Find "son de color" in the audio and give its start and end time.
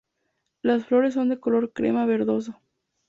1.13-1.73